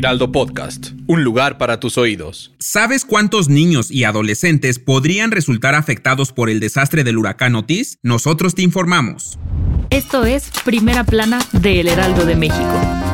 Heraldo 0.00 0.32
Podcast, 0.32 0.92
un 1.08 1.24
lugar 1.24 1.58
para 1.58 1.78
tus 1.78 1.98
oídos. 1.98 2.54
¿Sabes 2.58 3.04
cuántos 3.04 3.50
niños 3.50 3.90
y 3.90 4.04
adolescentes 4.04 4.78
podrían 4.78 5.30
resultar 5.30 5.74
afectados 5.74 6.32
por 6.32 6.48
el 6.48 6.58
desastre 6.58 7.04
del 7.04 7.18
huracán 7.18 7.54
Otis? 7.54 7.98
Nosotros 8.02 8.54
te 8.54 8.62
informamos. 8.62 9.38
Esto 9.90 10.24
es 10.24 10.50
Primera 10.64 11.04
Plana 11.04 11.40
de 11.52 11.80
El 11.80 11.88
Heraldo 11.88 12.24
de 12.24 12.34
México. 12.34 13.09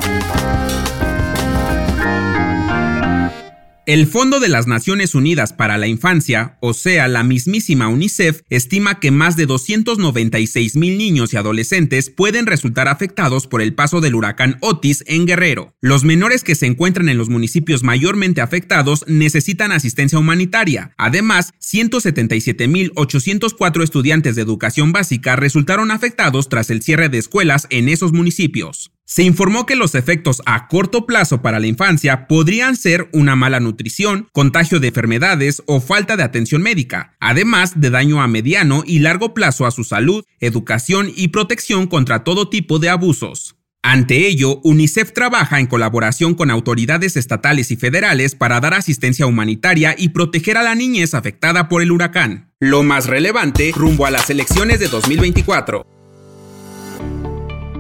El 3.87 4.09
Fondo 4.09 4.41
de 4.41 4.49
las 4.49 4.67
Naciones 4.67 5.15
Unidas 5.15 5.53
para 5.53 5.79
la 5.79 5.87
Infancia, 5.87 6.59
o 6.61 6.75
sea, 6.75 7.07
la 7.07 7.23
mismísima 7.23 7.87
UNICEF, 7.87 8.41
estima 8.51 8.99
que 8.99 9.13
más 9.13 9.37
de 9.37 9.47
296 9.47 10.75
mil 10.75 10.99
niños 10.99 11.33
y 11.33 11.37
adolescentes 11.37 12.11
pueden 12.11 12.47
resultar 12.47 12.89
afectados 12.89 13.47
por 13.47 13.63
el 13.63 13.75
paso 13.75 14.01
del 14.01 14.17
huracán 14.17 14.59
Otis 14.61 15.05
en 15.07 15.25
Guerrero. 15.25 15.77
Los 15.81 16.03
menores 16.03 16.43
que 16.43 16.57
se 16.57 16.67
encuentran 16.67 17.09
en 17.09 17.17
los 17.17 17.29
municipios 17.29 17.85
mayormente 17.85 18.41
afectados 18.41 19.05
necesitan 19.07 19.71
asistencia 19.71 20.19
humanitaria. 20.19 20.93
Además, 20.99 21.55
177 21.61 22.67
mil 22.67 22.91
804 22.97 23.85
estudiantes 23.85 24.35
de 24.35 24.43
educación 24.43 24.91
básica 24.91 25.37
resultaron 25.37 25.93
afectados 25.93 26.49
tras 26.49 26.71
el 26.71 26.83
cierre 26.83 27.09
de 27.09 27.19
escuelas 27.19 27.69
en 27.71 27.89
esos 27.89 28.13
municipios. 28.13 28.91
Se 29.09 29.23
informó 29.23 29.67
que 29.67 29.77
los 29.77 29.95
efectos 29.95 30.43
a 30.47 30.67
corto 30.67 31.07
plazo 31.07 31.41
para 31.41 31.61
la 31.61 31.69
infancia 31.69 32.27
podrían 32.27 32.75
ser 32.75 33.09
una 33.13 33.37
mala 33.37 33.61
nutrición, 33.61 34.29
contagio 34.33 34.81
de 34.81 34.89
enfermedades 34.89 35.63
o 35.67 35.81
falta 35.81 36.17
de 36.17 36.25
atención 36.25 36.61
médica, 36.61 37.17
además 37.21 37.81
de 37.81 37.91
daño 37.91 38.21
a 38.21 38.27
mediano 38.27 38.83
y 38.85 38.99
largo 38.99 39.33
plazo 39.33 39.65
a 39.65 39.71
su 39.71 39.85
salud, 39.85 40.25
educación 40.41 41.09
y 41.15 41.29
protección 41.29 41.87
contra 41.87 42.25
todo 42.25 42.51
tipo 42.51 42.81
de 42.81 42.89
abusos. 42.89 43.55
Ante 43.81 44.27
ello, 44.27 44.61
UNICEF 44.65 45.13
trabaja 45.13 45.61
en 45.61 45.67
colaboración 45.67 46.35
con 46.35 46.51
autoridades 46.51 47.17
estatales 47.17 47.71
y 47.71 47.77
federales 47.77 48.35
para 48.35 48.59
dar 48.59 48.75
asistencia 48.75 49.29
humanitaria 49.29 49.95
y 49.97 50.09
proteger 50.09 50.57
a 50.57 50.65
la 50.65 50.75
niñez 50.75 51.15
afectada 51.15 51.69
por 51.69 51.81
el 51.81 51.93
huracán. 51.93 52.51
Lo 52.59 52.83
más 52.83 53.07
relevante 53.07 53.71
rumbo 53.73 54.05
a 54.05 54.11
las 54.11 54.29
elecciones 54.31 54.81
de 54.81 54.89
2024. 54.89 55.96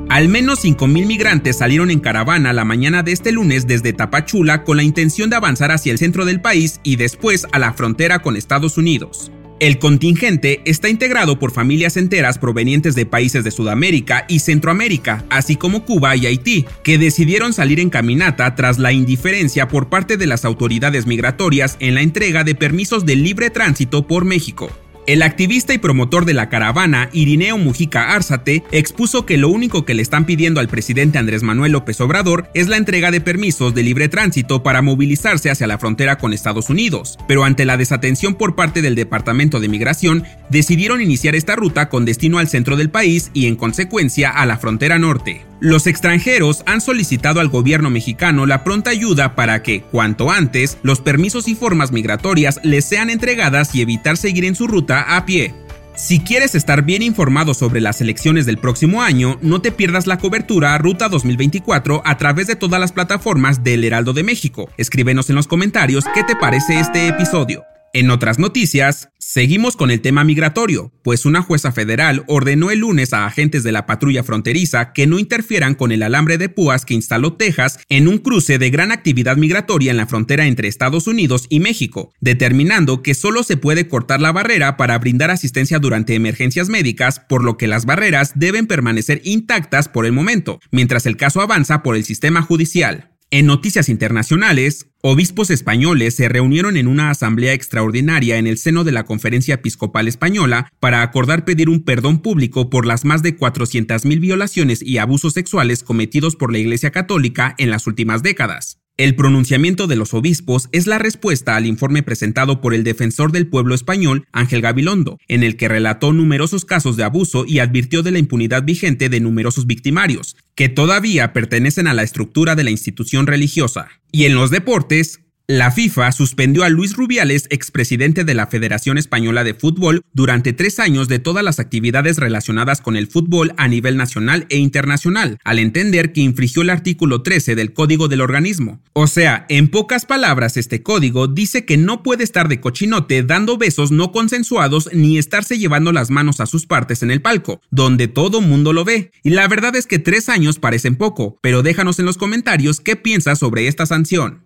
Al 0.08 0.28
menos 0.28 0.64
5.000 0.64 1.04
migrantes 1.04 1.58
salieron 1.58 1.90
en 1.90 1.98
caravana 1.98 2.52
la 2.52 2.64
mañana 2.64 3.02
de 3.02 3.10
este 3.10 3.32
lunes 3.32 3.66
desde 3.66 3.92
Tapachula 3.92 4.62
con 4.62 4.76
la 4.76 4.84
intención 4.84 5.30
de 5.30 5.36
avanzar 5.36 5.72
hacia 5.72 5.90
el 5.90 5.98
centro 5.98 6.24
del 6.24 6.40
país 6.40 6.80
y 6.84 6.94
después 6.94 7.46
a 7.50 7.58
la 7.58 7.72
frontera 7.72 8.20
con 8.20 8.36
Estados 8.36 8.78
Unidos. 8.78 9.32
El 9.58 9.78
contingente 9.78 10.60
está 10.64 10.88
integrado 10.88 11.38
por 11.38 11.50
familias 11.50 11.96
enteras 11.96 12.38
provenientes 12.38 12.94
de 12.94 13.06
países 13.06 13.42
de 13.42 13.50
Sudamérica 13.50 14.26
y 14.28 14.40
Centroamérica, 14.40 15.24
así 15.28 15.56
como 15.56 15.84
Cuba 15.84 16.14
y 16.14 16.26
Haití, 16.26 16.66
que 16.84 16.98
decidieron 16.98 17.52
salir 17.52 17.80
en 17.80 17.90
caminata 17.90 18.54
tras 18.54 18.78
la 18.78 18.92
indiferencia 18.92 19.66
por 19.66 19.88
parte 19.88 20.18
de 20.18 20.26
las 20.26 20.44
autoridades 20.44 21.06
migratorias 21.06 21.78
en 21.80 21.94
la 21.94 22.02
entrega 22.02 22.44
de 22.44 22.54
permisos 22.54 23.06
de 23.06 23.16
libre 23.16 23.50
tránsito 23.50 24.06
por 24.06 24.24
México. 24.24 24.70
El 25.06 25.22
activista 25.22 25.72
y 25.72 25.78
promotor 25.78 26.24
de 26.24 26.34
la 26.34 26.48
caravana, 26.48 27.10
Irineo 27.12 27.58
Mujica 27.58 28.12
Árzate, 28.12 28.64
expuso 28.72 29.24
que 29.24 29.36
lo 29.36 29.48
único 29.48 29.84
que 29.84 29.94
le 29.94 30.02
están 30.02 30.26
pidiendo 30.26 30.58
al 30.58 30.66
presidente 30.66 31.16
Andrés 31.16 31.44
Manuel 31.44 31.70
López 31.70 32.00
Obrador 32.00 32.50
es 32.54 32.66
la 32.66 32.76
entrega 32.76 33.12
de 33.12 33.20
permisos 33.20 33.72
de 33.72 33.84
libre 33.84 34.08
tránsito 34.08 34.64
para 34.64 34.82
movilizarse 34.82 35.48
hacia 35.48 35.68
la 35.68 35.78
frontera 35.78 36.18
con 36.18 36.32
Estados 36.32 36.70
Unidos, 36.70 37.18
pero 37.28 37.44
ante 37.44 37.64
la 37.64 37.76
desatención 37.76 38.34
por 38.34 38.56
parte 38.56 38.82
del 38.82 38.96
Departamento 38.96 39.60
de 39.60 39.68
Migración, 39.68 40.24
decidieron 40.50 41.00
iniciar 41.00 41.36
esta 41.36 41.54
ruta 41.54 41.88
con 41.88 42.04
destino 42.04 42.38
al 42.38 42.48
centro 42.48 42.76
del 42.76 42.90
país 42.90 43.30
y 43.32 43.46
en 43.46 43.54
consecuencia 43.54 44.30
a 44.30 44.44
la 44.44 44.58
frontera 44.58 44.98
norte. 44.98 45.46
Los 45.60 45.86
extranjeros 45.86 46.62
han 46.66 46.82
solicitado 46.82 47.40
al 47.40 47.48
gobierno 47.48 47.88
mexicano 47.88 48.44
la 48.44 48.62
pronta 48.62 48.90
ayuda 48.90 49.34
para 49.34 49.62
que, 49.62 49.80
cuanto 49.80 50.30
antes, 50.30 50.76
los 50.82 51.00
permisos 51.00 51.48
y 51.48 51.54
formas 51.54 51.92
migratorias 51.92 52.60
les 52.62 52.84
sean 52.84 53.08
entregadas 53.08 53.74
y 53.74 53.80
evitar 53.80 54.18
seguir 54.18 54.44
en 54.44 54.54
su 54.54 54.66
ruta 54.66 55.16
a 55.16 55.24
pie. 55.24 55.54
Si 55.94 56.20
quieres 56.20 56.54
estar 56.54 56.82
bien 56.82 57.00
informado 57.00 57.54
sobre 57.54 57.80
las 57.80 58.02
elecciones 58.02 58.44
del 58.44 58.58
próximo 58.58 59.00
año, 59.00 59.38
no 59.40 59.62
te 59.62 59.72
pierdas 59.72 60.06
la 60.06 60.18
cobertura 60.18 60.76
Ruta 60.76 61.08
2024 61.08 62.02
a 62.04 62.18
través 62.18 62.46
de 62.48 62.56
todas 62.56 62.78
las 62.78 62.92
plataformas 62.92 63.64
del 63.64 63.82
Heraldo 63.82 64.12
de 64.12 64.22
México. 64.22 64.68
Escríbenos 64.76 65.30
en 65.30 65.36
los 65.36 65.46
comentarios 65.46 66.04
qué 66.14 66.22
te 66.22 66.36
parece 66.36 66.78
este 66.78 67.08
episodio. 67.08 67.64
En 67.96 68.10
otras 68.10 68.38
noticias, 68.38 69.08
seguimos 69.18 69.74
con 69.74 69.90
el 69.90 70.02
tema 70.02 70.22
migratorio, 70.22 70.92
pues 71.02 71.24
una 71.24 71.40
jueza 71.40 71.72
federal 71.72 72.24
ordenó 72.26 72.70
el 72.70 72.80
lunes 72.80 73.14
a 73.14 73.24
agentes 73.24 73.62
de 73.62 73.72
la 73.72 73.86
patrulla 73.86 74.22
fronteriza 74.22 74.92
que 74.92 75.06
no 75.06 75.18
interfieran 75.18 75.74
con 75.74 75.92
el 75.92 76.02
alambre 76.02 76.36
de 76.36 76.50
púas 76.50 76.84
que 76.84 76.92
instaló 76.92 77.38
Texas 77.38 77.78
en 77.88 78.06
un 78.06 78.18
cruce 78.18 78.58
de 78.58 78.68
gran 78.68 78.92
actividad 78.92 79.38
migratoria 79.38 79.92
en 79.92 79.96
la 79.96 80.06
frontera 80.06 80.46
entre 80.46 80.68
Estados 80.68 81.06
Unidos 81.06 81.46
y 81.48 81.60
México, 81.60 82.12
determinando 82.20 83.02
que 83.02 83.14
solo 83.14 83.42
se 83.42 83.56
puede 83.56 83.88
cortar 83.88 84.20
la 84.20 84.30
barrera 84.30 84.76
para 84.76 84.98
brindar 84.98 85.30
asistencia 85.30 85.78
durante 85.78 86.14
emergencias 86.14 86.68
médicas, 86.68 87.20
por 87.20 87.42
lo 87.42 87.56
que 87.56 87.66
las 87.66 87.86
barreras 87.86 88.32
deben 88.34 88.66
permanecer 88.66 89.22
intactas 89.24 89.88
por 89.88 90.04
el 90.04 90.12
momento, 90.12 90.60
mientras 90.70 91.06
el 91.06 91.16
caso 91.16 91.40
avanza 91.40 91.82
por 91.82 91.96
el 91.96 92.04
sistema 92.04 92.42
judicial. 92.42 93.15
En 93.36 93.44
noticias 93.44 93.90
internacionales, 93.90 94.88
obispos 95.02 95.50
españoles 95.50 96.16
se 96.16 96.26
reunieron 96.26 96.78
en 96.78 96.86
una 96.86 97.10
asamblea 97.10 97.52
extraordinaria 97.52 98.38
en 98.38 98.46
el 98.46 98.56
seno 98.56 98.82
de 98.82 98.92
la 98.92 99.04
Conferencia 99.04 99.56
Episcopal 99.56 100.08
Española 100.08 100.72
para 100.80 101.02
acordar 101.02 101.44
pedir 101.44 101.68
un 101.68 101.84
perdón 101.84 102.22
público 102.22 102.70
por 102.70 102.86
las 102.86 103.04
más 103.04 103.22
de 103.22 103.36
400.000 103.38 104.20
violaciones 104.20 104.80
y 104.80 104.96
abusos 104.96 105.34
sexuales 105.34 105.82
cometidos 105.82 106.34
por 106.34 106.50
la 106.50 106.56
Iglesia 106.56 106.92
Católica 106.92 107.54
en 107.58 107.68
las 107.68 107.86
últimas 107.86 108.22
décadas. 108.22 108.78
El 108.98 109.14
pronunciamiento 109.14 109.86
de 109.86 109.96
los 109.96 110.14
obispos 110.14 110.70
es 110.72 110.86
la 110.86 110.98
respuesta 110.98 111.54
al 111.54 111.66
informe 111.66 112.02
presentado 112.02 112.62
por 112.62 112.72
el 112.72 112.82
defensor 112.82 113.30
del 113.30 113.46
pueblo 113.46 113.74
español, 113.74 114.26
Ángel 114.32 114.62
Gabilondo, 114.62 115.18
en 115.28 115.42
el 115.42 115.58
que 115.58 115.68
relató 115.68 116.14
numerosos 116.14 116.64
casos 116.64 116.96
de 116.96 117.04
abuso 117.04 117.44
y 117.46 117.58
advirtió 117.58 118.02
de 118.02 118.12
la 118.12 118.18
impunidad 118.18 118.64
vigente 118.64 119.10
de 119.10 119.20
numerosos 119.20 119.66
victimarios, 119.66 120.38
que 120.54 120.70
todavía 120.70 121.34
pertenecen 121.34 121.88
a 121.88 121.92
la 121.92 122.04
estructura 122.04 122.54
de 122.54 122.64
la 122.64 122.70
institución 122.70 123.26
religiosa. 123.26 123.88
Y 124.12 124.24
en 124.24 124.34
los 124.34 124.50
deportes, 124.50 125.20
la 125.48 125.70
FIFA 125.70 126.10
suspendió 126.10 126.64
a 126.64 126.68
Luis 126.70 126.96
Rubiales, 126.96 127.46
expresidente 127.50 128.24
de 128.24 128.34
la 128.34 128.48
Federación 128.48 128.98
Española 128.98 129.44
de 129.44 129.54
Fútbol, 129.54 130.02
durante 130.12 130.52
tres 130.52 130.80
años 130.80 131.06
de 131.06 131.20
todas 131.20 131.44
las 131.44 131.60
actividades 131.60 132.16
relacionadas 132.16 132.80
con 132.80 132.96
el 132.96 133.06
fútbol 133.06 133.54
a 133.56 133.68
nivel 133.68 133.96
nacional 133.96 134.46
e 134.48 134.56
internacional, 134.56 135.38
al 135.44 135.60
entender 135.60 136.12
que 136.12 136.20
infringió 136.20 136.62
el 136.62 136.70
artículo 136.70 137.22
13 137.22 137.54
del 137.54 137.72
código 137.72 138.08
del 138.08 138.22
organismo. 138.22 138.80
O 138.92 139.06
sea, 139.06 139.46
en 139.48 139.68
pocas 139.68 140.04
palabras, 140.04 140.56
este 140.56 140.82
código 140.82 141.28
dice 141.28 141.64
que 141.64 141.76
no 141.76 142.02
puede 142.02 142.24
estar 142.24 142.48
de 142.48 142.60
cochinote 142.60 143.22
dando 143.22 143.56
besos 143.56 143.92
no 143.92 144.10
consensuados 144.10 144.90
ni 144.92 145.16
estarse 145.16 145.58
llevando 145.58 145.92
las 145.92 146.10
manos 146.10 146.40
a 146.40 146.46
sus 146.46 146.66
partes 146.66 147.04
en 147.04 147.12
el 147.12 147.22
palco, 147.22 147.60
donde 147.70 148.08
todo 148.08 148.40
mundo 148.40 148.72
lo 148.72 148.84
ve. 148.84 149.12
Y 149.22 149.30
la 149.30 149.46
verdad 149.46 149.76
es 149.76 149.86
que 149.86 150.00
tres 150.00 150.28
años 150.28 150.58
parecen 150.58 150.96
poco, 150.96 151.38
pero 151.40 151.62
déjanos 151.62 152.00
en 152.00 152.06
los 152.06 152.18
comentarios 152.18 152.80
qué 152.80 152.96
piensas 152.96 153.38
sobre 153.38 153.68
esta 153.68 153.86
sanción 153.86 154.45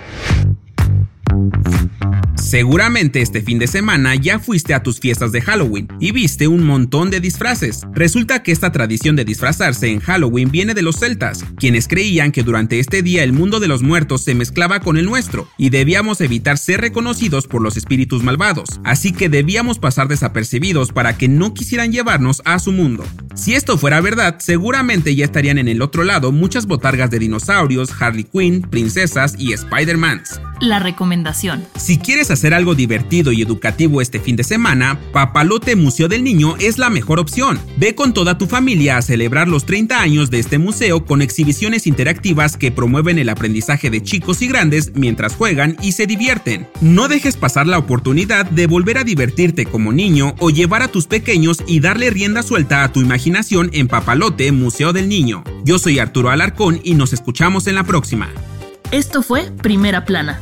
Seguramente 2.51 3.21
este 3.21 3.41
fin 3.41 3.59
de 3.59 3.67
semana 3.67 4.13
ya 4.15 4.37
fuiste 4.37 4.73
a 4.73 4.83
tus 4.83 4.99
fiestas 4.99 5.31
de 5.31 5.41
Halloween 5.41 5.87
y 6.01 6.11
viste 6.11 6.49
un 6.49 6.65
montón 6.65 7.09
de 7.09 7.21
disfraces. 7.21 7.87
Resulta 7.93 8.43
que 8.43 8.51
esta 8.51 8.73
tradición 8.73 9.15
de 9.15 9.23
disfrazarse 9.23 9.87
en 9.87 10.01
Halloween 10.01 10.51
viene 10.51 10.73
de 10.73 10.81
los 10.81 10.97
celtas, 10.99 11.45
quienes 11.55 11.87
creían 11.87 12.33
que 12.33 12.43
durante 12.43 12.79
este 12.79 13.03
día 13.03 13.23
el 13.23 13.31
mundo 13.31 13.61
de 13.61 13.69
los 13.69 13.83
muertos 13.83 14.25
se 14.25 14.35
mezclaba 14.35 14.81
con 14.81 14.97
el 14.97 15.05
nuestro 15.05 15.47
y 15.57 15.69
debíamos 15.69 16.19
evitar 16.19 16.57
ser 16.57 16.81
reconocidos 16.81 17.47
por 17.47 17.61
los 17.61 17.77
espíritus 17.77 18.21
malvados, 18.21 18.81
así 18.83 19.13
que 19.13 19.29
debíamos 19.29 19.79
pasar 19.79 20.09
desapercibidos 20.09 20.91
para 20.91 21.17
que 21.17 21.29
no 21.29 21.53
quisieran 21.53 21.93
llevarnos 21.93 22.41
a 22.43 22.59
su 22.59 22.73
mundo. 22.73 23.05
Si 23.33 23.53
esto 23.53 23.77
fuera 23.77 24.01
verdad, 24.01 24.39
seguramente 24.39 25.15
ya 25.15 25.23
estarían 25.23 25.57
en 25.57 25.69
el 25.69 25.81
otro 25.81 26.03
lado 26.03 26.33
muchas 26.33 26.65
botargas 26.65 27.11
de 27.11 27.19
dinosaurios, 27.19 27.93
Harley 27.97 28.25
Quinn, 28.25 28.61
princesas 28.63 29.35
y 29.37 29.53
Spider-Mans. 29.53 30.41
La 30.61 30.79
recomendación. 30.79 31.65
Si 31.75 31.97
quieres 31.97 32.31
hacer 32.31 32.53
algo 32.53 32.75
divertido 32.75 33.33
y 33.33 33.41
educativo 33.41 34.01
este 34.01 34.19
fin 34.19 34.37
de 34.37 34.43
semana, 34.43 34.99
Papalote 35.11 35.75
Museo 35.75 36.07
del 36.07 36.23
Niño 36.23 36.55
es 36.57 36.77
la 36.77 36.89
mejor 36.89 37.19
opción. 37.19 37.59
Ve 37.77 37.95
con 37.95 38.13
toda 38.13 38.37
tu 38.37 38.47
familia 38.47 38.97
a 38.97 39.01
celebrar 39.01 39.47
los 39.47 39.65
30 39.65 39.99
años 39.99 40.29
de 40.29 40.39
este 40.39 40.59
museo 40.59 41.05
con 41.05 41.21
exhibiciones 41.21 41.87
interactivas 41.87 42.55
que 42.55 42.71
promueven 42.71 43.19
el 43.19 43.29
aprendizaje 43.29 43.89
de 43.89 44.03
chicos 44.03 44.41
y 44.41 44.47
grandes 44.47 44.93
mientras 44.95 45.35
juegan 45.35 45.75
y 45.81 45.93
se 45.93 46.07
divierten. 46.07 46.67
No 46.79 47.07
dejes 47.07 47.35
pasar 47.35 47.67
la 47.67 47.79
oportunidad 47.79 48.45
de 48.45 48.67
volver 48.67 48.99
a 48.99 49.03
divertirte 49.03 49.65
como 49.65 49.91
niño 49.91 50.35
o 50.39 50.51
llevar 50.51 50.83
a 50.83 50.87
tus 50.87 51.07
pequeños 51.07 51.63
y 51.67 51.79
darle 51.79 52.09
rienda 52.11 52.43
suelta 52.43 52.83
a 52.83 52.91
tu 52.91 53.01
imaginación 53.01 53.71
en 53.73 53.87
Papalote 53.87 54.51
Museo 54.51 54.93
del 54.93 55.09
Niño. 55.09 55.43
Yo 55.65 55.79
soy 55.79 55.99
Arturo 55.99 56.29
Alarcón 56.29 56.79
y 56.83 56.93
nos 56.93 57.13
escuchamos 57.13 57.67
en 57.67 57.75
la 57.75 57.83
próxima. 57.83 58.29
Esto 58.91 59.23
fue 59.23 59.49
Primera 59.61 60.03
Plana, 60.03 60.41